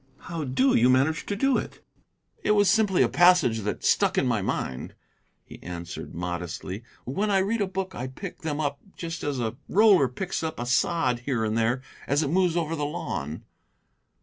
"How 0.21 0.45
do 0.45 0.75
you 0.75 0.89
manage 0.89 1.27
to 1.27 1.35
do 1.35 1.59
it?" 1.59 1.85
"It 2.41 2.55
was 2.55 2.67
simply 2.71 3.03
a 3.03 3.07
passage 3.07 3.59
that 3.59 3.83
stuck 3.83 4.17
in 4.17 4.25
my 4.25 4.41
mind," 4.41 4.95
he 5.45 5.61
answered 5.61 6.15
modestly; 6.15 6.83
"when 7.05 7.29
I 7.29 7.37
read 7.37 7.61
a 7.61 7.67
book 7.67 7.93
I 7.93 8.07
pick 8.07 8.39
them 8.39 8.59
up 8.59 8.79
just 8.97 9.23
as 9.23 9.39
a 9.39 9.57
roller 9.69 10.07
picks 10.07 10.41
up 10.41 10.59
a 10.59 10.65
sod 10.65 11.19
here 11.27 11.45
and 11.45 11.55
there 11.55 11.83
as 12.07 12.23
it 12.23 12.29
moves 12.29 12.57
over 12.57 12.75
the 12.75 12.83
lawn." 12.83 13.43